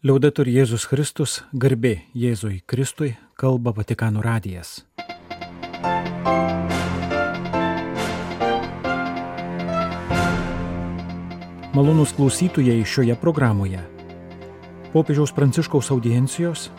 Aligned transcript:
Liaudetur 0.00 0.48
Jėzus 0.48 0.86
Kristus, 0.88 1.32
garbė 1.52 1.90
Jėzui 2.16 2.62
Kristui, 2.64 3.10
kalba 3.36 3.74
Vatikano 3.76 4.22
radijas. 4.24 4.78
Malonus 11.76 12.16
klausytujai 12.16 12.78
šioje 12.80 13.18
programoje. 13.20 13.84
Popiežiaus 14.96 15.36
Pranciškaus 15.36 15.92
audiencijos, 15.92 16.70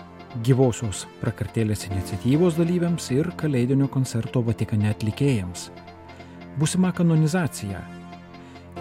gyvosios 0.41 1.05
prakartėlės 1.21 1.91
iniciatyvos 1.91 2.57
dalyviams 2.57 3.13
ir 3.13 3.29
kalėdinio 3.37 3.85
koncerto 3.93 4.41
Vatikane 4.49 4.89
atlikėjams. 4.95 5.69
Būsima 6.57 6.89
kanonizacija, 6.89 7.85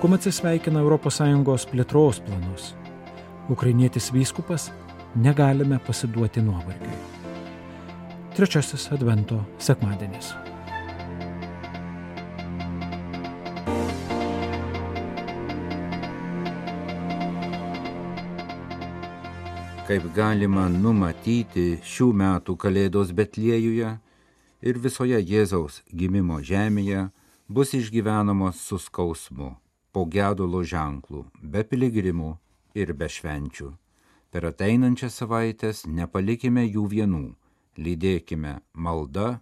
kuomet 0.01 0.25
atsisveikina 0.25 0.89
ES 0.89 1.73
plėtros 1.75 2.25
planus 2.25 2.73
ukrainietis 3.51 4.13
vyskupas, 4.15 4.71
negalime 5.17 5.79
pasiduoti 5.87 6.43
nuovargiui. 6.43 6.99
Trečiasis 8.37 8.93
Advento 8.95 9.41
sekmadienis. 9.59 10.31
Kaip 19.91 20.05
galima 20.15 20.69
numatyti 20.71 21.81
šių 21.83 22.13
metų 22.15 22.55
Kalėdos 22.55 23.11
Betliejuje 23.11 23.89
ir 24.63 24.79
visoje 24.79 25.19
Jėzaus 25.19 25.81
gimimo 25.91 26.39
žemėje 26.39 27.09
bus 27.51 27.75
išgyvenamos 27.75 28.61
su 28.63 28.79
skausmu, 28.79 29.57
po 29.91 30.05
gedulo 30.07 30.63
ženklų, 30.63 31.25
be 31.43 31.65
piligrimų, 31.67 32.37
ir 32.75 32.93
be 32.95 33.09
švenčių. 33.09 33.71
Per 34.31 34.47
ateinančias 34.47 35.17
savaitės 35.19 35.87
nepalikime 35.91 36.63
jų 36.67 36.85
vienų, 36.93 37.25
lydėkime 37.79 38.61
malda 38.75 39.41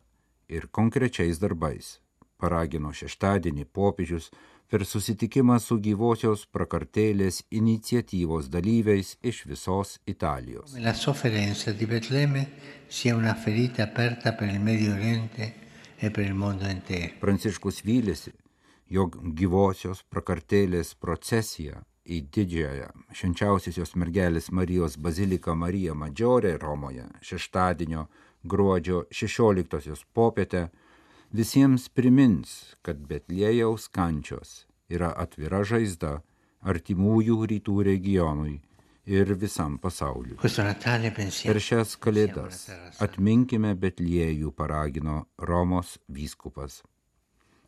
ir 0.48 0.68
konkrečiais 0.72 1.40
darbais, 1.42 1.98
paragino 2.40 2.94
šeštadienį 2.96 3.66
popiežius 3.72 4.30
per 4.68 4.84
susitikimą 4.84 5.58
su 5.64 5.78
gyvosios 5.80 6.44
prakartėlės 6.52 7.42
iniciatyvos 7.60 8.48
dalyviais 8.52 9.14
iš 9.22 9.44
visos 9.48 9.96
Italijos. 10.06 10.76
La 10.80 10.94
sofferenza 10.94 11.72
di 11.72 11.86
Betlemme 11.86 12.44
sia 12.88 13.16
una 13.16 13.34
ferita 13.34 13.84
aperta 13.84 14.32
per 14.32 14.48
il 14.48 14.60
Medio 14.60 14.92
Oriente 14.92 15.54
e 15.96 16.10
per 16.10 16.24
il 16.24 16.34
mondo 16.34 16.68
intero. 16.68 17.16
Pranciškus 17.20 17.82
vylėsi, 17.84 18.32
jog 18.88 19.16
gyvosios 19.34 20.04
prakartėlės 20.08 20.94
procesija 21.00 21.82
į 22.08 22.20
didžiąją 22.34 22.88
švenčiausiosios 23.12 23.94
mergelės 24.00 24.48
Marijos 24.54 24.96
baziliką 24.96 25.54
Marija 25.54 25.94
Madžiorė 25.94 26.56
Romoje 26.62 27.04
šeštadienio 27.28 28.06
gruodžio 28.44 29.04
16 29.12 30.06
popietę 30.16 30.68
visiems 31.32 31.88
primins, 31.88 32.76
kad 32.82 33.04
Betlėjaus 33.10 33.88
kančios 33.92 34.64
yra 34.88 35.12
atvira 35.12 35.60
žaizda 35.64 36.18
artimųjų 36.64 37.42
rytų 37.52 37.82
regionui 37.90 38.58
ir 39.08 39.32
visam 39.40 39.78
pasauliu. 39.78 40.36
Per 40.40 41.60
šias 41.64 41.96
kalėdas 42.00 42.68
atminkime 43.04 43.74
Betliejų 43.74 44.52
paragino 44.52 45.24
Romos 45.38 45.96
vyskupas. 46.08 46.82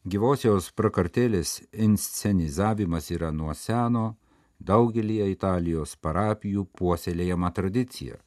Gyvosios 0.00 0.70
prakartėlės 0.72 1.58
inscenizavimas 1.72 3.10
yra 3.12 3.28
nuo 3.32 3.52
seno 3.52 4.14
daugelį 4.60 5.20
Italijos 5.32 5.96
parapijų 5.96 6.66
puoselėjama 6.78 7.50
tradicija. 7.56 8.20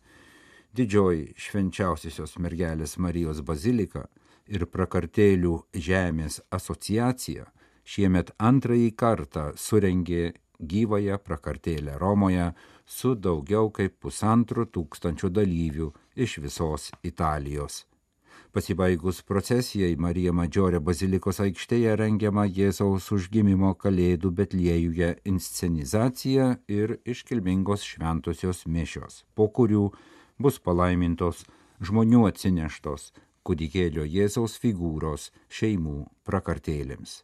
Didžioji 0.74 1.34
švenčiausiosios 1.38 2.38
mergelės 2.42 2.98
Marijos 2.98 3.44
bazilika 3.46 4.08
ir 4.50 4.66
prakartėlių 4.66 5.60
žemės 5.88 6.40
asociacija 6.50 7.46
šiemet 7.86 8.32
antrąjį 8.40 8.92
kartą 8.98 9.52
surengė 9.60 10.34
gyvąją 10.60 11.20
prakartėlę 11.22 11.98
Romoje 12.02 12.52
su 12.86 13.16
daugiau 13.16 13.70
kaip 13.72 14.00
pusantro 14.02 14.66
tūkstančio 14.66 15.30
dalyvių 15.30 15.92
iš 16.16 16.40
visos 16.44 16.92
Italijos. 17.04 17.84
Pasibaigus 18.54 19.24
procesijai 19.26 19.96
Marija 19.98 20.30
Madžiorė 20.38 20.78
bazilikos 20.86 21.40
aikštėje 21.42 21.96
rengiama 21.98 22.44
Jėzaus 22.46 23.08
užgimimo 23.16 23.72
kalėdų 23.82 24.30
Betliejuje 24.40 25.08
inscenizacija 25.32 26.52
ir 26.70 26.94
iškilmingos 27.02 27.82
šventosios 27.82 28.62
mišios, 28.70 29.24
po 29.34 29.48
kurių 29.50 29.88
bus 30.38 30.62
palaimintos 30.62 31.42
žmonių 31.82 32.28
atsineštos 32.30 33.08
kūdikėlio 33.42 34.06
Jėzaus 34.06 34.60
figūros 34.62 35.32
šeimų 35.50 35.98
prakartėlėms. 36.30 37.24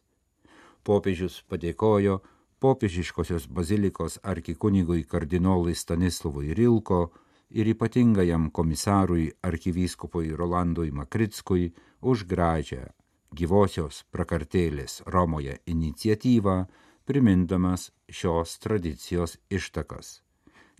Popiežius 0.82 1.44
padėkojo 1.46 2.18
popiežiškosios 2.58 3.46
bazilikos 3.46 4.18
arkikunigui 4.26 5.06
kardinolui 5.06 5.78
Stanislavui 5.78 6.58
Rilko, 6.58 7.04
ir 7.50 7.66
ypatingajam 7.74 8.50
komisarui 8.50 9.30
arkivyskupui 9.42 10.32
Rolandui 10.36 10.90
Makritskui 10.90 11.72
už 12.00 12.24
gražią 12.30 12.86
gyvosios 13.30 14.02
prakartėlės 14.10 15.02
Romoje 15.06 15.58
iniciatyvą, 15.66 16.64
primindamas 17.06 17.90
šios 18.10 18.58
tradicijos 18.62 19.38
ištakas. 19.50 20.20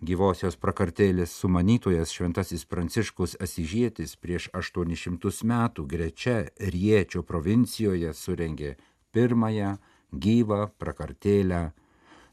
Gyvosios 0.01 0.57
prakartėlės 0.57 1.33
sumanytojas 1.37 2.13
Šventasis 2.15 2.65
Pranciškus 2.65 3.37
Asižėtis 3.37 4.17
prieš 4.17 4.49
800 4.57 5.45
metų 5.45 5.85
grečia 5.87 6.37
Riečio 6.57 7.23
provincijoje 7.23 8.15
surengė 8.17 8.77
pirmąją 9.13 9.77
gyvą 10.11 10.71
prakartėlę, 10.81 11.73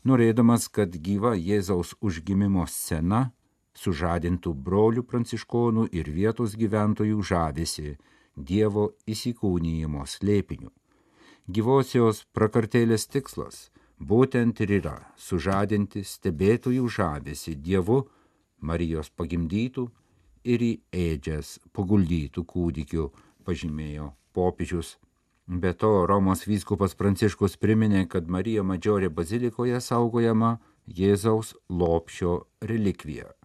norėdamas, 0.08 0.70
kad 0.72 0.96
gyva 0.96 1.36
Jėzaus 1.36 1.94
užgimimo 2.00 2.64
scena 2.72 3.34
sužadintų 3.78 4.54
brolių 4.68 5.04
pranciškonų 5.12 5.88
ir 5.94 6.10
vietos 6.12 6.58
gyventojų 6.58 7.24
žavisi 7.32 7.98
Dievo 8.38 8.92
įsikūnyjimo 9.10 10.04
slėpiniu. 10.06 10.70
Gyvosios 11.50 12.26
prakartėlės 12.38 13.08
tikslas 13.10 13.70
būtent 13.98 14.60
ir 14.62 14.74
yra 14.82 14.98
sužadinti 15.18 16.04
stebėtojų 16.06 16.90
žavisi 16.98 17.56
Dievu 17.56 18.04
Marijos 18.62 19.10
pagimdytų 19.10 19.88
ir 20.44 20.64
į 20.66 20.72
ėdžias 20.94 21.58
paguldytų 21.74 22.44
kūdikių, 22.52 23.10
pažymėjo 23.46 24.12
popiežius. 24.34 24.98
Be 25.48 25.72
to, 25.74 26.06
Romos 26.10 26.44
vyskupas 26.50 26.98
Pranciškus 27.00 27.56
priminė, 27.62 28.04
kad 28.12 28.28
Marija 28.28 28.66
Madžiorė 28.68 29.10
bazilikoje 29.10 29.80
saugojama 29.82 30.58
Jėzaus 30.88 31.56
lopšio 31.70 32.42
relikvija. 32.60 33.37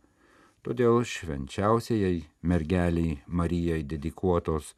Todėl 0.63 1.01
švenčiausiai 1.03 2.21
mergeliai 2.47 3.17
Marijai 3.27 3.81
dedikuotos 3.83 4.69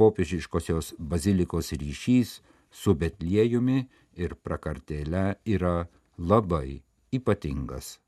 popiežiškosios 0.00 0.94
bazilikos 1.10 1.68
ryšys 1.76 2.30
su 2.72 2.94
Betliejumi 2.96 3.82
ir 4.16 4.32
prakartėle 4.40 5.26
yra 5.44 5.74
labai 6.16 6.80
ypatingas. 7.12 7.98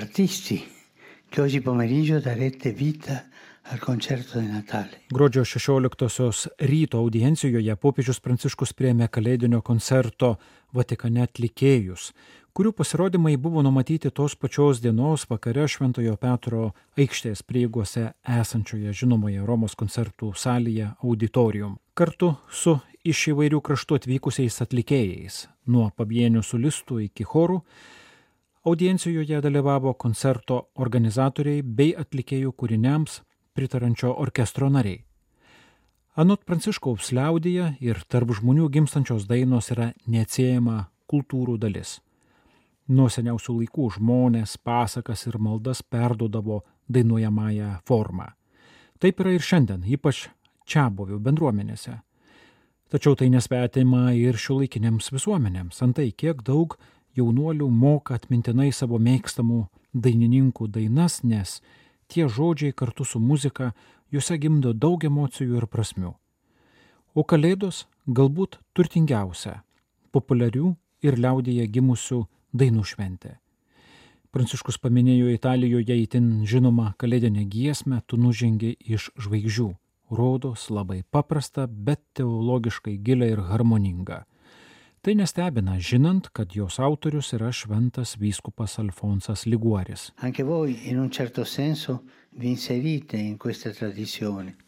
Artisti, 0.00 0.62
che 1.28 1.42
oggi 1.42 1.60
pomeriggio 1.60 2.20
darete 2.24 2.72
vita 2.72 3.20
al 3.68 3.78
concerto 3.78 4.40
di 4.40 4.46
Natale. 4.46 5.04
Gruodžio 5.12 5.44
16-osios 5.44 6.48
ryto 6.56 6.98
audiencijoje 7.04 7.76
popiežius 7.76 8.18
Pranciškus 8.24 8.72
priemė 8.72 9.10
kalėdinio 9.12 9.60
koncerto 9.60 10.38
Vatikane 10.72 11.22
atlikėjus, 11.26 12.14
kurių 12.54 12.72
pasirodymai 12.74 13.36
buvo 13.36 13.62
numatyti 13.62 14.10
tos 14.10 14.34
pačios 14.36 14.80
dienos 14.82 15.26
vakare 15.30 15.66
Šventojo 15.70 16.16
Petro 16.18 16.72
aikštės 16.98 17.44
prieigose 17.46 18.10
esančioje 18.26 18.94
žinomoje 19.02 19.44
Romos 19.46 19.76
koncertų 19.78 20.32
salėje 20.34 20.90
auditorium. 21.04 21.78
Kartu 21.94 22.34
su 22.50 22.78
iš 23.06 23.28
įvairių 23.32 23.60
kraštų 23.64 24.00
atvykusiais 24.00 24.60
atlikėjais, 24.64 25.46
nuo 25.66 25.90
pavienių 25.96 26.42
solistų 26.42 27.04
iki 27.06 27.24
chorų, 27.28 27.60
audiencijoje 28.66 29.40
dalyvavo 29.40 29.94
koncerto 29.94 30.66
organizatoriai 30.74 31.62
bei 31.62 31.94
atlikėjų 31.94 32.52
kūriniams 32.52 33.22
pritarančio 33.54 34.12
orkestro 34.18 34.68
nariai. 34.72 35.04
Anot 36.18 36.42
Pranciškaus 36.44 37.12
liaudyje 37.14 37.76
ir 37.80 38.02
tarp 38.10 38.34
žmonių 38.34 38.66
gimstančios 38.74 39.28
dainos 39.30 39.70
yra 39.70 39.92
neatsiejama 40.10 40.88
kultūrų 41.08 41.56
dalis. 41.62 42.00
Nuo 42.90 43.06
seniausių 43.06 43.54
laikų 43.60 43.86
žmonės 43.94 44.56
pasakas 44.66 45.22
ir 45.28 45.36
maldas 45.38 45.78
perdodavo 45.82 46.64
dainuojamąją 46.90 47.76
formą. 47.86 48.32
Taip 48.98 49.20
yra 49.22 49.36
ir 49.36 49.44
šiandien, 49.46 49.84
ypač 49.86 50.24
čia 50.66 50.88
buvių 50.90 51.20
bendruomenėse. 51.22 52.00
Tačiau 52.90 53.14
tai 53.14 53.28
nesvetima 53.30 54.08
ir 54.18 54.34
šiuolaikinėms 54.34 55.12
visuomenėms. 55.14 55.78
Antai 55.86 56.08
kiek 56.10 56.42
daug 56.42 56.74
jaunuolių 57.14 57.68
moka 57.70 58.16
atmintinai 58.18 58.72
savo 58.74 58.98
mėgstamų 58.98 59.60
dainininkų 59.94 60.66
dainas, 60.74 61.20
nes 61.22 61.60
tie 62.10 62.26
žodžiai 62.26 62.74
kartu 62.74 63.06
su 63.06 63.22
muzika 63.22 63.70
juose 64.10 64.34
gimdo 64.42 64.74
daug 64.74 65.06
emocijų 65.06 65.62
ir 65.62 65.68
prasmių. 65.70 66.16
O 67.14 67.22
Kalėdos 67.22 67.84
galbūt 68.06 68.58
turtingiausia, 68.74 69.60
populiarių 70.10 70.74
ir 71.06 71.18
liaudėje 71.22 71.70
gimusių 71.70 72.24
dainų 72.52 72.84
šventė. 72.86 73.36
Pranciškus 74.30 74.78
paminėjo 74.78 75.32
Italijoje 75.34 75.96
įtin 76.04 76.44
žinomą 76.46 76.92
kalėdinę 77.02 77.42
giesmę, 77.50 77.98
tu 78.06 78.14
nužengi 78.16 78.76
iš 78.78 79.10
žvaigždžių. 79.18 79.70
Rodos 80.10 80.68
labai 80.70 81.02
paprasta, 81.10 81.66
bet 81.66 82.02
teologiškai 82.18 82.96
gilia 82.98 83.30
ir 83.32 83.42
harmoninga. 83.50 84.24
Tai 85.00 85.14
nestebina, 85.16 85.78
žinant, 85.80 86.28
kad 86.36 86.52
jos 86.52 86.76
autorius 86.78 87.32
yra 87.32 87.48
šventas 87.56 88.18
vyskupas 88.20 88.78
Alfonsas 88.78 89.46
Liguoris. 89.46 90.10
Certo. 90.20 91.98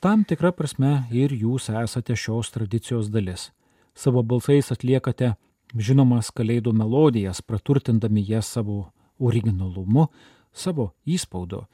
Tam 0.01 0.25
tikra 0.25 0.53
prasme 0.57 0.93
ir 1.13 1.35
jūs 1.37 1.69
esate 1.85 2.17
šios 2.17 2.51
tradicijos 2.55 3.11
dalis. 3.13 3.51
Savo 3.95 4.23
balsais 4.23 4.73
atliekate 4.73 5.35
žinomas 5.77 6.31
kalėdų 6.35 6.73
melodijas, 6.77 7.43
praturtindami 7.43 8.25
jas 8.29 8.51
savo 8.57 8.93
originalumu, 9.19 10.09
savo 10.53 10.93
įspaudu, 11.07 11.65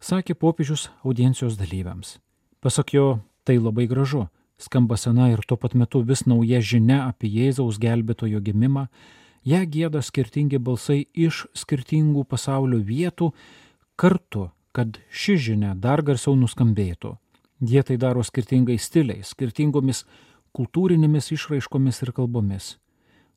sakė 0.00 0.34
popiežius 0.34 0.90
audiencijos 1.04 1.58
dalyviams. 1.60 2.18
Pasak 2.60 2.94
jo, 2.96 3.20
tai 3.44 3.58
labai 3.58 3.86
gražu 3.86 4.26
skamba 4.58 4.96
sena 4.96 5.28
ir 5.32 5.42
tuo 5.46 5.56
pat 5.56 5.74
metu 5.74 6.02
vis 6.02 6.24
nauja 6.26 6.60
žinia 6.60 7.04
apie 7.08 7.28
Jėzaus 7.28 7.78
gelbėtojo 7.82 8.40
gimimą, 8.44 8.86
ją 9.44 9.62
gėda 9.68 10.02
skirtingi 10.02 10.58
balsai 10.58 11.04
iš 11.12 11.44
skirtingų 11.56 12.24
pasaulio 12.24 12.80
vietų 12.80 13.32
kartu, 13.96 14.50
kad 14.72 14.98
ši 15.10 15.36
žinia 15.48 15.74
dar 15.74 16.02
garsiau 16.02 16.34
nuskambėtų. 16.38 17.16
Jie 17.64 17.82
tai 17.86 17.96
daro 17.96 18.24
skirtingais 18.26 18.88
stiliais, 18.88 19.30
skirtingomis 19.30 20.04
kultūrinėmis 20.54 21.30
išraiškomis 21.34 22.02
ir 22.02 22.12
kalbomis. 22.12 22.74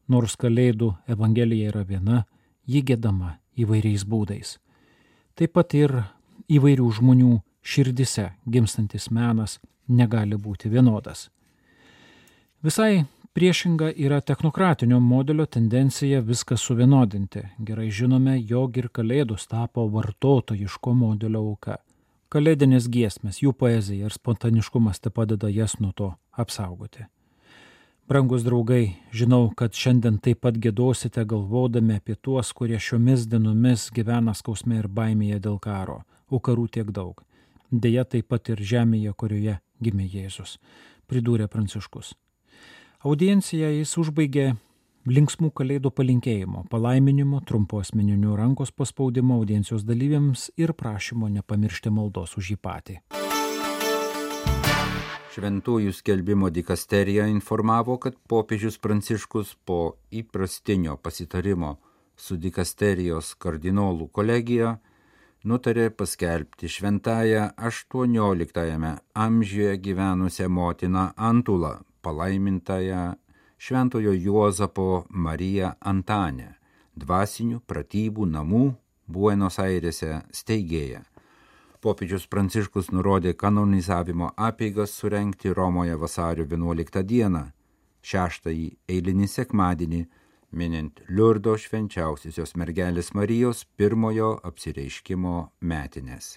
Nors 0.08 0.38
Kalėdų 0.40 0.94
Evangelija 1.12 1.72
yra 1.74 1.84
viena, 1.84 2.24
ji 2.66 2.82
gėdama 2.84 3.38
įvairiais 3.60 4.06
būdais. 4.08 4.58
Taip 5.36 5.54
pat 5.58 5.74
ir 5.76 5.94
įvairių 6.48 6.88
žmonių 7.00 7.34
širdise 7.68 8.32
gimstantis 8.48 9.10
menas 9.12 9.58
negali 9.88 10.40
būti 10.40 10.72
vienodas. 10.72 11.28
Visai 12.64 13.06
priešinga 13.38 13.92
yra 13.96 14.22
technokratinio 14.22 15.00
modelio 15.00 15.46
tendencija 15.46 16.22
viską 16.22 16.58
suvienodinti. 16.58 17.44
Gerai 17.60 17.90
žinome, 17.92 18.40
jog 18.40 18.78
ir 18.78 18.88
kalėdus 18.90 19.48
tapo 19.52 19.86
vartotojiško 19.94 20.94
modelio 20.94 21.44
auka. 21.52 21.78
Kalėdinės 22.34 22.90
giesmės, 22.92 23.44
jų 23.44 23.54
poezija 23.54 24.08
ir 24.08 24.16
spontaniškumas 24.16 25.00
te 25.00 25.12
padeda 25.12 25.52
jas 25.54 25.78
nuo 25.80 25.94
to 25.96 26.10
apsaugoti. 26.32 27.06
Brangus 28.08 28.44
draugai, 28.44 28.94
žinau, 29.12 29.50
kad 29.52 29.76
šiandien 29.76 30.16
taip 30.24 30.40
pat 30.46 30.56
gėdosite 30.64 31.26
galvodami 31.28 31.98
apie 32.00 32.14
tuos, 32.16 32.54
kurie 32.56 32.80
šiomis 32.80 33.26
dienomis 33.28 33.90
gyvena 33.92 34.32
skausme 34.32 34.78
ir 34.80 34.88
baimėje 34.88 35.42
dėl 35.44 35.58
karo, 35.60 35.98
o 36.32 36.40
karų 36.40 36.70
tiek 36.72 36.94
daug. 36.96 37.20
Deja, 37.68 38.06
taip 38.08 38.30
pat 38.32 38.48
ir 38.54 38.64
žemėje, 38.64 39.12
kurioje 39.12 39.58
gimė 39.84 40.08
Jėzus, 40.08 40.56
pridūrė 41.12 41.50
Pranciškus. 41.52 42.14
Audienciją 43.04 43.76
jis 43.76 43.98
užbaigė 44.00 44.54
linksmų 45.04 45.52
kalėdų 45.52 45.92
palinkėjimo, 45.92 46.64
palaiminimo, 46.72 47.44
trumpo 47.44 47.84
asmeninių 47.84 48.40
rankos 48.40 48.72
paspaudimo 48.72 49.42
audiencijos 49.42 49.84
dalyviams 49.84 50.48
ir 50.56 50.72
prašymo 50.72 51.28
nepamiršti 51.42 51.92
maldos 51.92 52.40
už 52.40 52.56
jį 52.56 52.64
patį. 52.64 53.02
Šventųjų 55.38 55.92
skelbimo 55.94 56.48
dikasterija 56.50 57.28
informavo, 57.30 58.00
kad 58.02 58.16
popiežius 58.26 58.80
Pranciškus 58.82 59.52
po 59.70 60.00
įprastinio 60.10 60.96
pasitarimo 60.98 61.76
su 62.18 62.40
dikasterijos 62.42 63.36
kardinolų 63.38 64.08
kolegija 64.18 64.72
nutarė 65.46 65.92
paskelbti 65.94 66.72
šventąją 66.74 67.44
XVIII 67.70 68.96
amžiuje 69.14 69.76
gyvenusią 69.78 70.50
motiną 70.50 71.04
Antulą, 71.30 71.76
palaimintąją 72.02 73.04
Šventojo 73.60 74.16
Juozapo 74.18 75.06
Mariją 75.10 75.76
Antanę, 75.80 76.56
dvasinių 76.98 77.62
pratybų 77.70 78.26
namų 78.34 78.64
Buenos 79.06 79.62
Airėse 79.62 80.24
steigėją. 80.34 81.06
Popiežius 81.88 82.26
Pranciškus 82.28 82.90
nurodė 82.92 83.32
kanonizavimo 83.40 84.34
apeigas 84.46 84.92
surenkti 85.00 85.54
Romoje 85.56 85.94
vasario 85.96 86.44
11 86.44 87.04
dieną, 87.08 87.44
šeštąjį 88.04 88.66
eilinį 88.92 89.28
sekmadienį 89.32 90.02
minint 90.52 91.00
Liurdo 91.08 91.54
švenčiausiosios 91.56 92.58
mergelės 92.60 93.14
Marijos 93.16 93.64
pirmojo 93.80 94.34
apsireiškimo 94.50 95.38
metinės. 95.64 96.28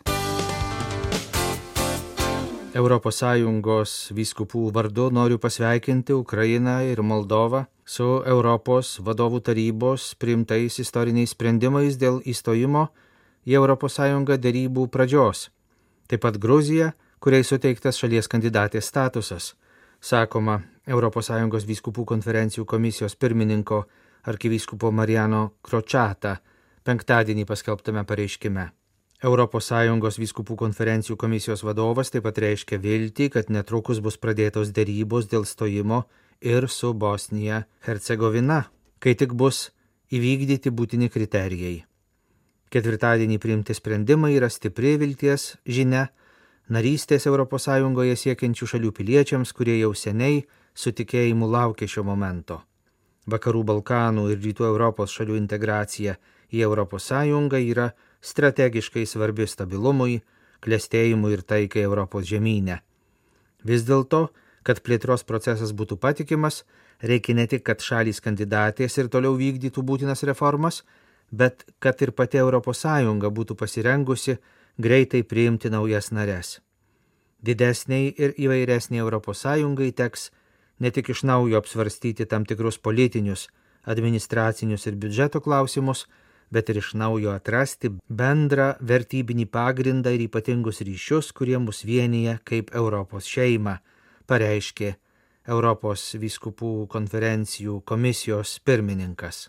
ES 2.70 3.98
vyskupų 4.22 4.64
vardu 4.70 5.10
noriu 5.10 5.42
pasveikinti 5.42 6.14
Ukrainą 6.14 6.78
ir 6.92 7.02
Moldovą 7.02 7.66
su 7.84 8.22
Europos 8.22 9.00
vadovų 9.02 9.42
tarybos 9.50 10.12
priimtais 10.14 10.78
istoriniais 10.78 11.34
sprendimais 11.34 11.98
dėl 11.98 12.22
įstojimo 12.22 12.92
į 13.46 13.56
ES 13.60 13.98
dėrybų 14.40 14.88
pradžios. 14.88 15.50
Taip 16.08 16.20
pat 16.20 16.36
Gruzija, 16.38 16.92
kuriai 17.20 17.44
suteiktas 17.44 17.96
šalies 17.96 18.28
kandidatės 18.28 18.86
statusas, 18.86 19.54
sakoma 20.00 20.62
ES 20.86 21.64
vyskupų 21.66 22.04
konferencijų 22.04 22.64
komisijos 22.64 23.16
pirmininko 23.16 23.84
arkivyskupo 24.24 24.90
Marijano 24.90 25.52
Kročata 25.62 26.40
penktadienį 26.84 27.44
paskelbtame 27.46 28.04
pareiškime. 28.04 28.70
ES 29.20 30.18
vyskupų 30.18 30.56
konferencijų 30.56 31.16
komisijos 31.16 31.62
vadovas 31.62 32.10
taip 32.10 32.24
pat 32.24 32.38
reiškia 32.38 32.78
viltį, 32.80 33.28
kad 33.28 33.50
netrukus 33.50 34.00
bus 34.00 34.16
pradėtos 34.16 34.72
dėrybos 34.72 35.28
dėl 35.28 35.44
stojimo 35.44 36.04
ir 36.40 36.68
su 36.68 36.94
Bosnija 36.94 37.66
Hercegovina, 37.84 38.64
kai 38.98 39.14
tik 39.14 39.34
bus 39.34 39.70
įvykdyti 40.10 40.72
būtini 40.72 41.12
kriterijai. 41.12 41.89
Ketvirtadienį 42.70 43.40
priimti 43.42 43.74
sprendimai 43.74 44.36
yra 44.36 44.46
stipri 44.46 44.94
vilties 45.00 45.56
žinia 45.66 46.04
narystės 46.70 47.26
ES 47.26 48.20
siekiančių 48.22 48.66
šalių 48.72 48.92
piliečiams, 48.94 49.52
kurie 49.52 49.80
jau 49.80 49.90
seniai 49.94 50.44
su 50.74 50.92
tikėjimu 50.92 51.48
laukia 51.50 51.88
šio 51.90 52.04
momento. 52.06 52.60
Vakarų 53.26 53.64
Balkanų 53.72 54.28
ir 54.30 54.38
Rytų 54.38 54.68
Europos 54.68 55.10
šalių 55.10 55.36
integracija 55.36 56.14
į 56.50 56.62
ES 56.62 57.10
yra 57.58 57.90
strategiškai 58.20 59.04
svarbi 59.06 59.46
stabilumui, 59.46 60.22
klėstėjimui 60.62 61.32
ir 61.32 61.42
taikai 61.42 61.82
Europos 61.82 62.26
žemynė. 62.30 62.80
Vis 63.64 63.82
dėlto, 63.82 64.28
kad 64.62 64.80
plėtros 64.80 65.24
procesas 65.24 65.72
būtų 65.72 65.96
patikimas, 65.96 66.64
reikia 67.02 67.34
ne 67.34 67.46
tik, 67.46 67.64
kad 67.64 67.80
šalys 67.80 68.20
kandidatės 68.20 68.98
ir 68.98 69.08
toliau 69.08 69.34
vykdytų 69.34 69.82
būtinas 69.82 70.22
reformas, 70.22 70.84
bet 71.30 71.64
kad 71.78 72.02
ir 72.02 72.12
pati 72.12 72.38
ES 72.38 72.84
būtų 73.38 73.54
pasirengusi 73.54 74.38
greitai 74.78 75.22
priimti 75.22 75.70
naujas 75.70 76.10
nares. 76.12 76.60
Didesniai 77.42 78.14
ir 78.18 78.34
įvairesniai 78.36 79.06
ES 79.06 79.94
teks 79.96 80.30
ne 80.78 80.90
tik 80.90 81.08
iš 81.08 81.22
naujo 81.22 81.58
apsvarstyti 81.58 82.26
tam 82.26 82.44
tikrus 82.44 82.78
politinius, 82.78 83.48
administracinius 83.84 84.86
ir 84.86 84.96
biudžeto 84.96 85.40
klausimus, 85.40 86.06
bet 86.50 86.68
ir 86.68 86.80
iš 86.82 86.94
naujo 86.94 87.32
atrasti 87.32 87.92
bendrą 88.08 88.74
vertybinį 88.80 89.46
pagrindą 89.46 90.12
ir 90.16 90.26
ypatingus 90.26 90.82
ryšius, 90.82 91.32
kurie 91.32 91.58
mus 91.58 91.84
vienyje 91.84 92.38
kaip 92.44 92.74
Europos 92.74 93.28
šeima, 93.30 93.78
pareiškė 94.26 94.94
Europos 95.48 96.10
vyskupų 96.20 96.86
konferencijų 96.90 97.80
komisijos 97.86 98.58
pirmininkas. 98.64 99.48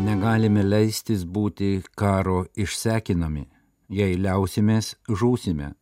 Negalime 0.00 0.62
leistis 0.64 1.26
būti 1.28 1.82
karo 2.00 2.46
išsekinami. 2.56 3.42
Jei 3.92 4.14
liausimės, 4.16 4.94
žūsime. 5.20 5.74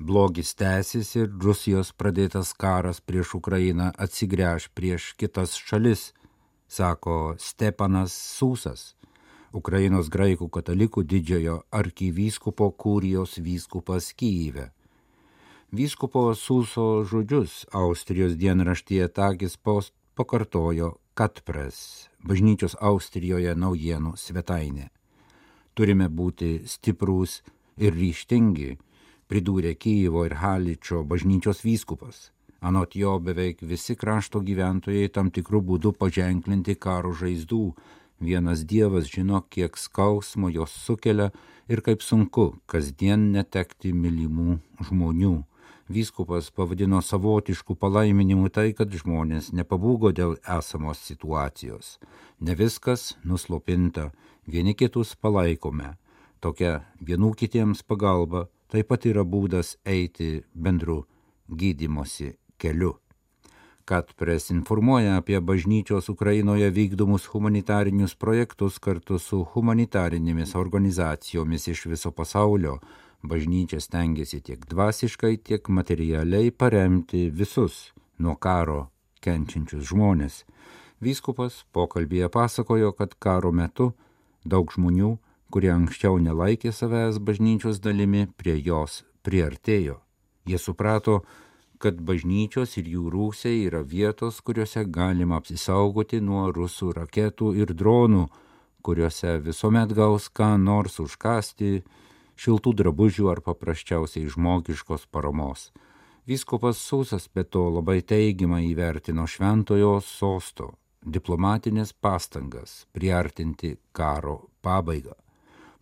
Blogis 0.00 0.50
tęsis 0.58 1.12
ir 1.20 1.28
Rusijos 1.44 1.92
pradėtas 1.94 2.50
karas 2.56 2.98
prieš 3.04 3.36
Ukrainą 3.38 3.92
atsigręš 4.06 4.66
prieš 4.74 5.12
kitas 5.20 5.54
šalis, 5.54 6.08
sako 6.66 7.36
Stepanas 7.38 8.16
Sūsas, 8.40 8.96
Ukrainos 9.54 10.10
graikų 10.10 10.50
katalikų 10.58 11.06
didžiojo 11.14 11.60
arkivyskupo 11.70 12.72
kūrijos 12.74 13.38
vyskupas 13.38 14.10
Kyive. 14.18 14.70
Vyskupo 15.70 16.32
Sūso 16.34 17.04
žodžius 17.06 17.68
Austrijos 17.70 18.34
dienraštyje 18.34 19.12
Tagis 19.14 19.54
Post 19.56 19.94
pakartojo 20.18 20.96
Katpres, 21.14 22.09
bažnyčios 22.26 22.76
Austrijoje 22.80 23.54
naujienų 23.54 24.16
svetainė. 24.16 24.90
Turime 25.74 26.08
būti 26.08 26.66
stiprūs 26.68 27.40
ir 27.80 27.94
ryštingi, 27.96 28.76
pridūrė 29.30 29.76
Kyjivo 29.78 30.26
ir 30.28 30.36
Haličio 30.42 31.04
bažnyčios 31.06 31.62
vyskupas. 31.64 32.30
Anot 32.60 32.96
jo 32.96 33.14
beveik 33.24 33.62
visi 33.62 33.96
krašto 33.96 34.42
gyventojai 34.44 35.08
tam 35.08 35.30
tikrų 35.32 35.62
būdų 35.70 35.94
paženklinti 35.96 36.76
karo 36.76 37.14
žaizdų. 37.16 37.70
Vienas 38.20 38.66
Dievas 38.68 39.08
žino, 39.08 39.40
kiek 39.48 39.78
skausmo 39.80 40.50
jos 40.52 40.74
sukelia 40.76 41.30
ir 41.72 41.80
kaip 41.80 42.04
sunku 42.04 42.50
kasdien 42.68 43.30
netekti 43.32 43.94
mylimų 43.96 44.58
žmonių. 44.90 45.38
Vyskupas 45.90 46.52
pavadino 46.54 47.00
savotiškų 47.02 47.74
palaiminimų 47.82 48.52
tai, 48.54 48.68
kad 48.78 48.92
žmonės 48.94 49.48
nepabūgo 49.50 50.12
dėl 50.14 50.36
esamos 50.46 51.00
situacijos. 51.02 51.96
Ne 52.38 52.54
viskas 52.54 53.16
nuslopinta, 53.26 54.12
vieni 54.46 54.76
kitus 54.78 55.16
palaikome. 55.18 55.96
Tokia 56.38 56.84
vienų 57.02 57.32
kitiems 57.42 57.82
pagalba 57.82 58.46
taip 58.70 58.86
pat 58.92 59.08
yra 59.10 59.26
būdas 59.26 59.74
eiti 59.82 60.44
bendru 60.54 61.02
gydimosi 61.50 62.36
keliu. 62.54 62.94
Katpres 63.90 64.52
informuoja 64.54 65.16
apie 65.18 65.40
bažnyčios 65.42 66.06
Ukrainoje 66.12 66.70
vykdomus 66.70 67.26
humanitarinius 67.32 68.14
projektus 68.14 68.78
kartu 68.78 69.18
su 69.18 69.42
humanitarinėmis 69.42 70.54
organizacijomis 70.54 71.66
iš 71.74 71.88
viso 71.90 72.12
pasaulio. 72.14 72.78
Bažnyčia 73.22 73.80
stengiasi 73.80 74.40
tiek 74.40 74.62
dvasiškai, 74.64 75.36
tiek 75.44 75.68
materialiai 75.68 76.50
paremti 76.50 77.28
visus 77.28 77.90
nuo 78.18 78.36
karo 78.40 78.88
kenčiančius 79.20 79.90
žmonės. 79.90 80.44
Vyskupas 81.04 81.64
pokalbėje 81.72 82.30
pasakojo, 82.32 82.94
kad 82.96 83.16
karo 83.20 83.52
metu 83.52 83.92
daug 84.44 84.72
žmonių, 84.72 85.18
kurie 85.52 85.72
anksčiau 85.72 86.16
nelaikė 86.20 86.72
savęs 86.72 87.20
bažnyčios 87.20 87.80
dalimi, 87.84 88.26
prie 88.40 88.56
jos 88.56 89.02
priartėjo. 89.24 90.00
Jie 90.48 90.58
suprato, 90.58 91.20
kad 91.80 92.00
bažnyčios 92.00 92.76
ir 92.80 92.88
jų 92.92 93.08
rūsiai 93.12 93.64
yra 93.68 93.80
vietos, 93.84 94.40
kuriuose 94.44 94.84
galima 94.88 95.40
apsisaugoti 95.40 96.20
nuo 96.24 96.48
rusų 96.52 96.92
raketų 96.96 97.54
ir 97.60 97.72
dronų, 97.76 98.28
kuriuose 98.84 99.38
visuomet 99.44 99.92
gaus 99.96 100.28
ką 100.28 100.54
nors 100.60 101.00
užkasti, 101.00 101.82
šiltų 102.40 102.72
drabužių 102.80 103.28
ar 103.32 103.40
paprasčiausiai 103.44 104.28
žmogiškos 104.32 105.06
paramos. 105.12 105.70
Vyskupas 106.28 106.78
Sausas 106.80 107.28
be 107.34 107.44
to 107.44 107.66
labai 107.68 108.00
teigiamai 108.06 108.62
įvertino 108.70 109.26
šventojo 109.28 109.98
sosto 110.04 110.74
diplomatinės 111.04 111.92
pastangas 111.92 112.84
priartinti 112.92 113.74
karo 113.92 114.50
pabaigą. 114.62 115.16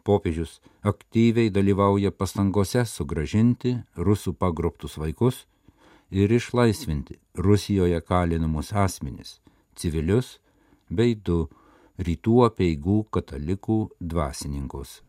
Popiežius 0.07 0.59
aktyviai 0.83 1.51
dalyvauja 1.53 2.11
pastangose 2.15 2.85
sugražinti 2.87 3.75
rusų 3.97 4.33
pagrobtus 4.39 4.97
vaikus 4.97 5.45
ir 6.11 6.33
išlaisvinti 6.33 7.19
Rusijoje 7.37 8.01
kalinamus 8.01 8.73
asmenis, 8.73 9.41
civilius 9.77 10.39
bei 10.89 11.15
du 11.15 11.45
rytų 11.99 12.41
apieigų 12.47 13.03
katalikų 13.13 13.83
dvasininkus. 14.01 15.03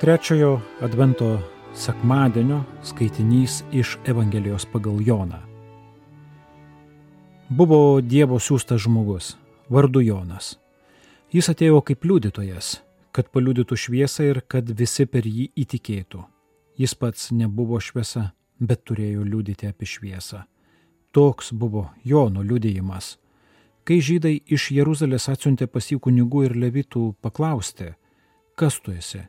Trečiojo 0.00 0.60
advento 0.80 1.38
sekmadienio 1.74 2.62
skaitinys 2.82 3.64
iš 3.72 3.98
Evangelijos 4.06 4.64
pagal 4.72 4.96
Joną. 5.04 5.36
Buvo 7.48 8.00
Dievo 8.00 8.38
siūstas 8.40 8.80
žmogus, 8.86 9.34
vardu 9.68 10.00
Jonas. 10.00 10.54
Jis 11.34 11.50
atėjo 11.52 11.82
kaip 11.84 12.08
liudytojas, 12.08 12.78
kad 13.12 13.28
paliudytų 13.28 13.76
šviesą 13.76 14.30
ir 14.30 14.40
kad 14.48 14.72
visi 14.72 15.04
per 15.04 15.28
jį 15.28 15.50
įtikėtų. 15.52 16.24
Jis 16.80 16.94
pats 16.96 17.28
nebuvo 17.36 17.76
šviesa, 17.76 18.30
bet 18.60 18.84
turėjo 18.84 19.24
liudyti 19.24 19.68
apie 19.70 19.88
šviesą. 19.88 20.44
Toks 21.10 21.52
buvo 21.52 21.88
Jono 22.04 22.42
liudijimas. 22.42 23.16
Kai 23.84 23.98
žydai 24.04 24.36
iš 24.46 24.70
Jeruzalės 24.76 25.26
atsiuntė 25.32 25.66
pas 25.66 25.88
jį 25.90 25.98
kunigų 26.04 26.44
ir 26.46 26.54
levitų 26.54 27.14
paklausti, 27.24 27.94
kas 28.54 28.78
tu 28.84 28.92
esi? 28.92 29.24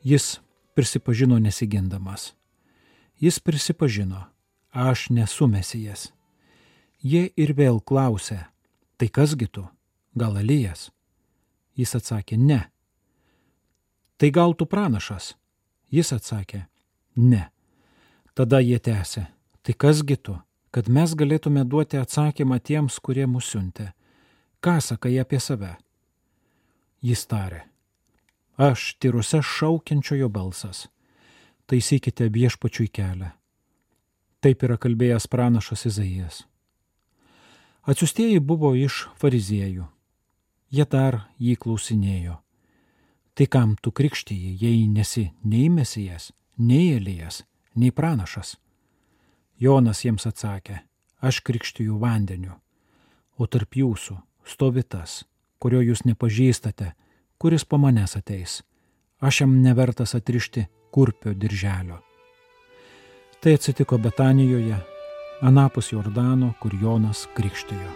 Jis 0.00 0.38
prisipažino 0.78 1.38
nesigindamas. 1.42 2.32
Jis 3.18 3.40
prisipažino, 3.42 4.24
aš 4.70 5.10
nesu 5.10 5.48
mesijas. 5.50 6.12
Jie 7.02 7.28
ir 7.36 7.52
vėl 7.58 7.82
klausė, 7.82 8.46
tai 8.96 9.10
kasgi 9.10 9.50
tu, 9.50 9.66
gal 10.14 10.38
Elijas? 10.38 10.88
Jis 11.74 11.94
atsakė, 11.98 12.38
ne. 12.38 12.62
Tai 14.18 14.30
gal 14.30 14.54
tu 14.54 14.66
pranašas? 14.66 15.34
Jis 15.90 16.14
atsakė, 16.14 16.64
ne. 17.16 17.48
Tada 18.38 18.60
jie 18.62 18.78
tęsė, 18.78 19.24
tai 19.66 19.74
kasgi 19.74 20.16
tu, 20.22 20.36
kad 20.70 20.86
mes 20.86 21.16
galėtume 21.18 21.64
duoti 21.66 21.98
atsakymą 21.98 22.60
tiems, 22.62 23.00
kurie 23.02 23.26
mus 23.26 23.50
siuntė. 23.50 23.90
Ką 24.62 24.78
sakai 24.82 25.16
apie 25.18 25.40
save? 25.42 25.74
Jis 27.02 27.26
tarė, 27.30 27.64
Aš 28.58 28.96
tyruose 28.98 29.38
šaukiančiojo 29.38 30.26
balsas. 30.28 30.88
Taisykite 31.70 32.26
viešpačiui 32.34 32.88
kelią. 32.90 33.28
Taip 34.42 34.64
yra 34.66 34.74
kalbėjęs 34.82 35.28
pranašas 35.30 35.86
Izaijas. 35.86 36.40
Atsiustieji 37.86 38.40
buvo 38.42 38.72
iš 38.74 39.04
fariziejų. 39.22 39.86
Jie 40.74 40.86
dar 40.90 41.20
jį 41.38 41.54
klausinėjo. 41.54 42.34
Tai 43.38 43.46
kam 43.46 43.76
tu 43.78 43.94
krikštyji, 43.94 44.56
jei 44.58 44.88
nesi 44.90 45.28
nei 45.44 45.70
mesijas, 45.70 46.32
nei 46.58 46.96
Elijas, 46.96 47.44
nei 47.78 47.90
pranašas? 47.94 48.56
Jonas 49.58 50.04
jiems 50.04 50.26
atsakė, 50.26 50.80
aš 51.22 51.40
krikštiju 51.46 51.98
vandeniu, 51.98 52.54
o 53.38 53.46
tarp 53.46 53.78
jūsų 53.78 54.18
stovi 54.46 54.82
tas, 54.82 55.24
kurio 55.58 55.80
jūs 55.82 56.04
nepažįstate, 56.06 56.92
kuris 57.38 57.64
po 57.64 57.78
manęs 57.78 58.16
ateis. 58.18 58.62
Aš 59.18 59.40
jam 59.42 59.56
nevertas 59.62 60.14
atrišti 60.14 60.66
kurpio 60.94 61.34
dirželio. 61.34 61.98
Tai 63.42 63.54
atsitiko 63.54 63.98
Betanijoje, 63.98 64.78
anapus 65.42 65.92
Jordano, 65.92 66.52
kur 66.60 66.74
Jonas 66.74 67.26
krikštijo. 67.34 67.90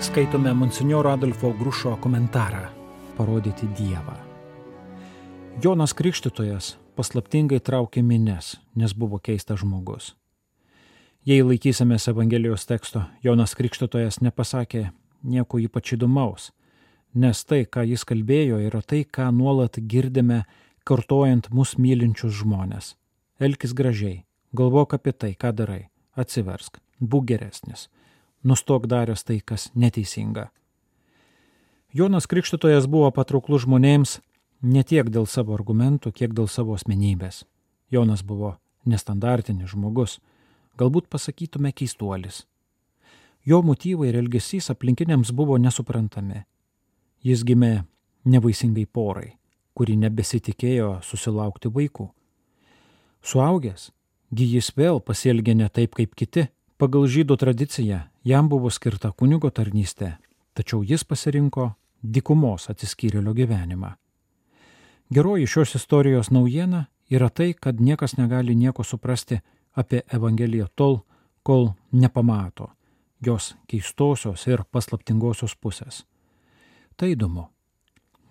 Skaitome 0.00 0.54
Monsignoro 0.54 1.10
Adolfo 1.10 1.52
Grušo 1.52 1.96
komentarą- 2.00 2.68
parodyti 3.16 3.66
Dievą. 3.78 4.16
Jonas 5.62 5.92
Krikštytojas 5.92 6.76
paslaptingai 6.98 7.60
traukė 7.62 8.02
mines, 8.02 8.56
nes 8.74 8.94
buvo 8.94 9.20
keistas 9.22 9.62
žmogus. 9.62 10.16
Jei 11.28 11.44
laikysimės 11.44 12.08
Evangelijos 12.10 12.64
teksto, 12.66 13.04
Jonas 13.22 13.54
Krikštytojas 13.54 14.18
nepasakė 14.24 14.88
nieko 15.22 15.60
ypač 15.62 15.92
įdomaus, 15.94 16.50
nes 17.14 17.44
tai, 17.44 17.64
ką 17.66 17.84
jis 17.86 18.04
kalbėjo, 18.08 18.58
yra 18.64 18.82
tai, 18.82 19.04
ką 19.04 19.28
nuolat 19.34 19.78
girdime 19.78 20.42
kartojant 20.88 21.50
mus 21.54 21.76
mylinčius 21.78 22.40
žmonės. 22.40 22.94
Elkis 23.38 23.74
gražiai, 23.76 24.24
galvok 24.56 24.96
apie 24.98 25.12
tai, 25.12 25.34
ką 25.38 25.52
darai, 25.54 25.82
atsiversk, 26.18 26.80
būk 26.98 27.28
geresnis, 27.30 27.88
nustok 28.42 28.88
daręs 28.90 29.22
tai, 29.22 29.38
kas 29.44 29.68
neteisinga. 29.74 30.48
Jonas 31.94 32.26
Krikštytojas 32.26 32.88
buvo 32.90 33.10
patrauklus 33.14 33.64
žmonėms 33.64 34.18
ne 34.62 34.82
tiek 34.82 35.08
dėl 35.10 35.26
savo 35.26 35.54
argumentų, 35.54 36.12
kiek 36.12 36.34
dėl 36.34 36.48
savo 36.48 36.74
asmenybės. 36.74 37.44
Jonas 37.90 38.22
buvo 38.22 38.56
nestandartinis 38.84 39.72
žmogus, 39.72 40.18
galbūt 40.78 41.08
pasakytume 41.08 41.72
keistuolis. 41.72 42.44
Jo 43.44 43.62
motyvai 43.62 44.10
ir 44.10 44.18
elgesys 44.20 44.70
aplinkiniams 44.70 45.32
buvo 45.32 45.56
nesuprantami 45.58 46.44
Jis 47.18 47.42
gimė 47.42 47.82
nevaisingai 48.30 48.84
porai, 48.86 49.32
kuri 49.74 49.96
nebesitikėjo 49.98 51.00
susilaukti 51.02 51.70
vaikų. 51.74 52.06
Suaugęs, 53.26 53.90
jis 54.30 54.70
vėl 54.78 55.00
pasielgė 55.02 55.56
ne 55.58 55.68
taip 55.68 55.98
kaip 55.98 56.14
kiti. 56.14 56.46
Pagal 56.78 57.08
žydų 57.10 57.34
tradiciją 57.42 58.04
jam 58.22 58.48
buvo 58.48 58.70
skirta 58.70 59.10
kunigo 59.10 59.50
tarnystė, 59.50 60.12
tačiau 60.54 60.84
jis 60.86 61.02
pasirinko 61.02 61.72
dikumos 62.02 62.70
atsiskyrėlio 62.70 63.34
gyvenimą. 63.34 63.96
Geroji 65.10 65.46
šios 65.46 65.74
istorijos 65.74 66.30
naujiena 66.30 66.84
yra 67.10 67.28
tai, 67.28 67.52
kad 67.54 67.80
niekas 67.80 68.16
negali 68.16 68.54
nieko 68.54 68.84
suprasti 68.84 69.40
apie 69.72 70.02
Evangeliją 70.12 70.66
tol, 70.74 70.98
kol 71.42 71.70
nepamato 71.92 72.70
jos 73.26 73.56
keistosios 73.66 74.46
ir 74.46 74.62
paslaptingosios 74.70 75.56
pusės. 75.56 76.04
Tai 76.96 77.10
įdomu. 77.14 77.48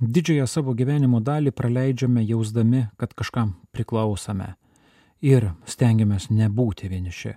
Didžiąją 0.01 0.45
savo 0.47 0.75
gyvenimo 0.77 1.19
dalį 1.19 1.51
praleidžiame 1.51 2.23
jausdami, 2.23 2.85
kad 2.97 3.13
kažkam 3.13 3.55
priklausome. 3.71 4.55
ir 5.21 5.49
stengiamės 5.65 6.29
nebūti 6.29 6.89
vieniši. 6.89 7.31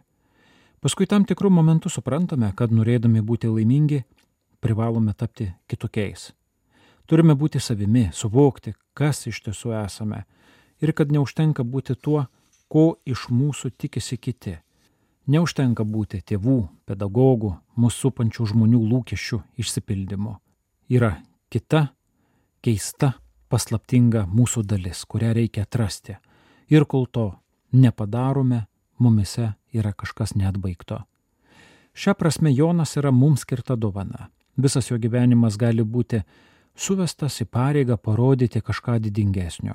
Paskui 0.80 1.06
tam 1.06 1.24
tikrų 1.24 1.50
momentų 1.50 1.88
suprantame, 1.88 2.52
kad 2.56 2.70
norėdami 2.70 3.22
būti 3.24 3.48
laimingi, 3.48 4.04
privalome 4.60 5.14
tapti 5.14 5.50
kitokiais. 5.66 6.32
Turime 7.10 7.34
būti 7.34 7.58
savimi, 7.58 8.04
suvokti, 8.14 8.70
kas 8.94 9.24
iš 9.26 9.40
tiesų 9.42 9.72
esame 9.80 10.20
ir 10.78 10.92
kad 10.94 11.10
neužtenka 11.10 11.64
būti 11.66 11.96
tuo, 11.98 12.28
ko 12.70 13.00
iš 13.02 13.24
mūsų 13.34 13.72
tikisi 13.74 14.14
kiti. 14.16 14.52
Neužtenka 15.26 15.82
būti 15.82 16.20
tėvų, 16.22 16.60
pedagogų, 16.86 17.50
mūsų 17.74 18.04
supančių 18.04 18.46
žmonių 18.52 18.82
lūkesčių 18.92 19.40
išsipildymo. 19.58 20.36
Yra 20.86 21.16
kita, 21.50 21.88
keista, 22.62 23.16
paslaptinga 23.50 24.22
mūsų 24.30 24.62
dalis, 24.70 25.02
kurią 25.02 25.32
reikia 25.34 25.64
atrasti. 25.66 26.14
Ir 26.70 26.86
kol 26.86 27.08
to 27.10 27.32
nepadarome, 27.74 28.68
mumise 29.02 29.56
yra 29.74 29.90
kažkas 29.90 30.36
neatbaigto. 30.38 31.00
Šią 31.90 32.14
prasme 32.14 32.54
Jonas 32.54 32.94
yra 33.02 33.10
mums 33.10 33.42
skirta 33.42 33.74
dovana. 33.74 34.28
Visas 34.54 34.92
jo 34.92 34.98
gyvenimas 35.02 35.58
gali 35.58 35.82
būti 35.82 36.22
suvestas 36.76 37.40
į 37.42 37.46
pareigą 37.46 37.96
parodyti 37.96 38.60
kažką 38.60 38.98
didingesnio. 39.00 39.74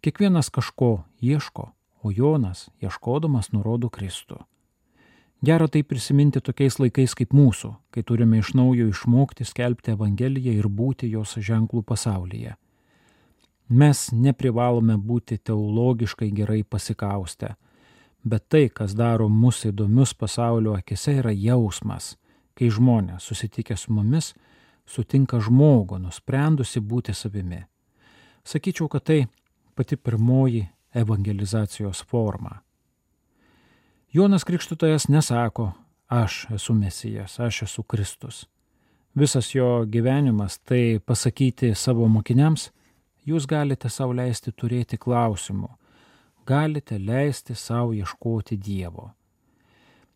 Kiekvienas 0.00 0.50
kažko 0.50 1.04
ieško, 1.20 1.70
o 2.02 2.10
Jonas, 2.10 2.70
ieškodamas, 2.80 3.52
nurodo 3.52 3.90
Kristų. 3.90 4.40
Gera 5.44 5.68
tai 5.68 5.82
prisiminti 5.82 6.40
tokiais 6.40 6.76
laikais 6.80 7.14
kaip 7.16 7.32
mūsų, 7.32 7.72
kai 7.92 8.02
turime 8.04 8.42
iš 8.42 8.52
naujo 8.56 8.90
išmokti 8.90 9.44
skelbti 9.48 9.94
Evangeliją 9.94 10.52
ir 10.52 10.68
būti 10.68 11.08
jos 11.08 11.38
ženklų 11.40 11.82
pasaulyje. 11.88 12.56
Mes 13.70 14.10
neprivalome 14.12 14.98
būti 14.98 15.38
teologiškai 15.38 16.28
gerai 16.36 16.60
pasikaustę, 16.64 17.54
bet 18.24 18.48
tai, 18.48 18.68
kas 18.68 18.92
daro 18.98 19.28
mus 19.28 19.62
įdomius 19.64 20.12
pasaulio 20.12 20.74
akise, 20.76 21.14
yra 21.22 21.32
jausmas, 21.32 22.16
kai 22.52 22.68
žmonės 22.68 23.30
susitikę 23.30 23.76
su 23.80 23.94
mumis 23.96 24.34
sutinka 24.90 25.38
žmogų, 25.42 26.00
nusprendusi 26.02 26.80
būti 26.80 27.14
savimi. 27.14 27.62
Sakyčiau, 28.44 28.88
kad 28.90 29.06
tai 29.06 29.20
pati 29.74 29.96
pirmoji 29.96 30.66
evangelizacijos 30.94 32.02
forma. 32.04 32.60
Jonas 34.12 34.44
Krikštutojas 34.44 35.08
nesako, 35.08 35.72
aš 36.08 36.46
esu 36.54 36.74
Mesijas, 36.74 37.38
aš 37.40 37.62
esu 37.62 37.82
Kristus. 37.82 38.46
Visas 39.14 39.54
jo 39.54 39.84
gyvenimas 39.86 40.58
tai 40.58 40.98
pasakyti 41.06 41.74
savo 41.74 42.08
mokiniams, 42.08 42.70
jūs 43.26 43.46
galite 43.46 43.90
savo 43.90 44.14
leisti 44.14 44.50
turėti 44.52 44.98
klausimų, 44.98 45.68
galite 46.46 46.98
leisti 46.98 47.54
savo 47.54 47.94
ieškoti 47.94 48.58
Dievo. 48.58 49.10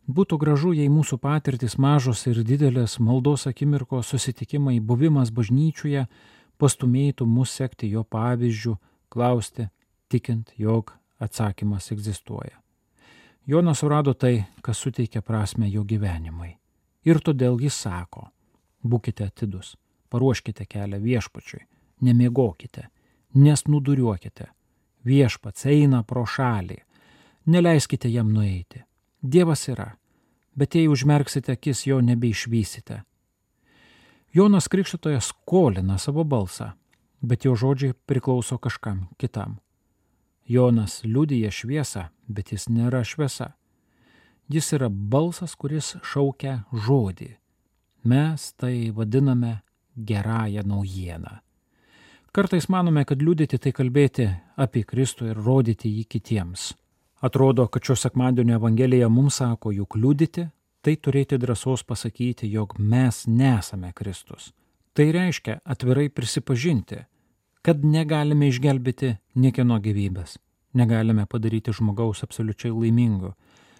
Būtų 0.05 0.37
gražu, 0.37 0.71
jei 0.77 0.89
mūsų 0.89 1.17
patirtis 1.17 1.79
mažos 1.81 2.27
ir 2.29 2.43
didelės 2.45 2.99
maldos 3.01 3.47
akimirkos 3.49 4.11
susitikimai, 4.13 4.77
buvimas 4.79 5.31
bažnyčiuje 5.33 6.05
pastumėtų 6.61 7.25
mus 7.25 7.55
sekti 7.57 7.89
jo 7.89 8.03
pavyzdžių, 8.03 8.75
klausti, 9.09 9.65
tikint, 10.07 10.53
jog 10.57 10.93
atsakymas 11.17 11.89
egzistuoja. 11.91 12.61
Jonas 13.47 13.81
surado 13.81 14.13
tai, 14.13 14.45
kas 14.61 14.77
suteikia 14.77 15.21
prasme 15.21 15.69
jo 15.69 15.83
gyvenimai. 15.83 16.55
Ir 17.05 17.21
todėl 17.21 17.59
jis 17.61 17.73
sako, 17.73 18.29
būkite 18.85 19.25
atidus, 19.25 19.75
paruoškite 20.09 20.65
kelią 20.65 21.01
viešpačiui, 21.01 21.65
nemiegokite, 22.01 22.87
nesnuduriuokite. 23.33 24.49
Viešpats 25.05 25.65
eina 25.69 26.01
pro 26.03 26.25
šalį. 26.25 26.79
Neleiskite 27.45 28.09
jam 28.09 28.31
nueiti. 28.33 28.81
Dievas 29.25 29.63
yra, 29.67 29.95
bet 30.53 30.75
jei 30.75 30.87
užmerksite 30.87 31.55
akis, 31.57 31.87
jo 31.87 31.97
nebeišvysite. 32.01 33.01
Jonas 34.33 34.67
Krikščitojas 34.69 35.31
skolina 35.31 35.97
savo 35.97 36.23
balsą, 36.23 36.73
bet 37.21 37.45
jo 37.45 37.55
žodžiai 37.57 37.95
priklauso 38.05 38.59
kažkam 38.61 39.07
kitam. 39.17 39.57
Jonas 40.45 40.99
liudyja 41.03 41.49
šviesą, 41.49 42.09
bet 42.27 42.53
jis 42.53 42.67
nėra 42.69 43.01
šviesa. 43.01 43.55
Jis 44.51 44.69
yra 44.77 44.91
balsas, 44.93 45.55
kuris 45.57 45.95
šaukia 46.05 46.59
žodį. 46.69 47.31
Mes 48.05 48.51
tai 48.53 48.91
vadiname 48.93 49.63
gerąją 49.97 50.61
naujieną. 50.69 51.39
Kartais 52.29 52.69
manome, 52.69 53.07
kad 53.09 53.23
liūdėti 53.25 53.57
tai 53.57 53.73
kalbėti 53.73 54.29
apie 54.59 54.85
Kristų 54.85 55.31
ir 55.31 55.39
rodyti 55.41 55.89
jį 55.89 56.05
kitiems. 56.05 56.73
Atrodo, 57.19 57.67
kad 57.67 57.83
šio 57.83 57.95
sekmadienio 57.95 58.55
Evangelija 58.55 59.09
mums 59.09 59.39
sako, 59.39 59.71
juk 59.71 59.95
liūdėti 59.95 60.49
tai 60.85 60.95
turėti 61.01 61.39
drąsos 61.41 61.81
pasakyti, 61.87 62.45
jog 62.51 62.75
mes 62.77 63.23
nesame 63.25 63.89
Kristus. 63.97 64.51
Tai 64.93 65.07
reiškia 65.11 65.59
atvirai 65.65 66.09
prisipažinti, 66.13 66.99
kad 67.65 67.81
negalime 67.81 68.51
išgelbėti 68.51 69.15
niekieno 69.41 69.79
gyvybės, 69.81 70.37
negalime 70.77 71.25
padaryti 71.25 71.73
žmogaus 71.73 72.21
absoliučiai 72.27 72.75
laimingu, 72.75 73.33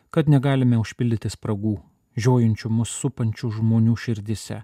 kad 0.10 0.32
negalime 0.32 0.80
užpildyti 0.82 1.30
spragų, 1.30 1.76
žiojančių 2.17 2.74
mus 2.74 2.95
supančių 3.04 3.52
žmonių 3.60 3.93
širdise. 4.00 4.63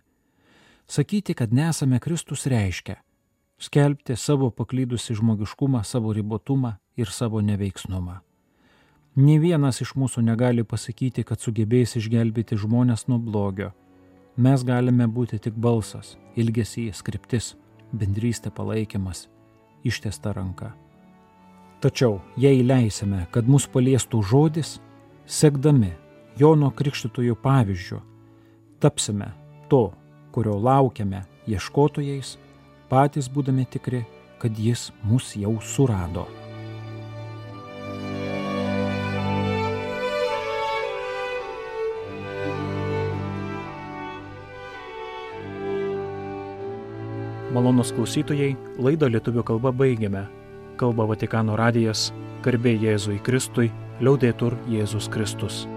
Sakyti, 0.90 1.38
kad 1.38 1.54
nesame 1.54 2.02
Kristus 2.02 2.48
reiškia, 2.50 2.98
skelbti 3.62 4.18
savo 4.18 4.50
paklydusi 4.50 5.14
žmogiškumą, 5.20 5.86
savo 5.86 6.16
ribotumą 6.18 6.74
ir 6.98 7.14
savo 7.14 7.46
neveiksnumą. 7.46 8.18
Nė 9.20 9.42
vienas 9.44 9.82
iš 9.84 9.90
mūsų 10.00 10.22
negali 10.24 10.64
pasakyti, 10.64 11.26
kad 11.28 11.42
sugebės 11.44 11.98
išgelbėti 12.00 12.56
žmonės 12.56 13.10
nuo 13.12 13.18
blogio. 13.20 13.74
Mes 14.40 14.64
galime 14.64 15.04
būti 15.04 15.36
tik 15.36 15.58
balsas, 15.60 16.14
ilgesys, 16.40 17.02
skriptis, 17.04 17.58
bendrystė 17.92 18.54
palaikymas, 18.56 19.26
ištesta 19.84 20.32
ranka. 20.32 20.72
Tačiau, 21.84 22.22
jei 22.40 22.64
leisime, 22.64 23.26
kad 23.36 23.52
mus 23.52 23.68
paliestų 23.68 24.22
žodis, 24.24 24.78
sekdami 25.28 25.92
Jono 26.40 26.72
Krikštytojų 26.72 27.36
pavyzdžių, 27.44 28.00
tapsime 28.80 29.34
to, 29.68 29.90
kurio 30.32 30.56
laukiame 30.56 31.26
ieškotojais 31.52 32.38
patys 32.88 33.28
būdami 33.28 33.68
tikri, 33.68 34.06
kad 34.40 34.56
jis 34.56 34.94
mus 35.04 35.36
jau 35.36 35.58
surado. 35.60 36.30
Malonus 47.62 47.92
klausytojai, 47.94 48.56
laidą 48.82 49.06
lietuvių 49.14 49.44
kalba 49.46 49.70
baigiame. 49.70 50.24
Kalba 50.82 51.06
Vatikano 51.12 51.54
radijas, 51.60 52.08
garbė 52.42 52.74
Jėzui 52.82 53.20
Kristui, 53.22 53.68
liaudėtur 54.02 54.56
Jėzus 54.72 55.12
Kristus. 55.14 55.68